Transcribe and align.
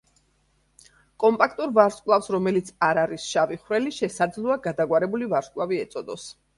კომპაქტურ 1.23 1.75
ვარსკვლავს, 1.75 2.31
რომელიც 2.37 2.73
არ 2.89 3.03
არის 3.05 3.29
შავი 3.37 3.61
ხვრელი, 3.63 3.97
შესაძლოა 4.01 4.61
გადაგვარებული 4.69 5.33
ვარსკვლავი 5.39 5.85
ეწოდოს. 5.89 6.31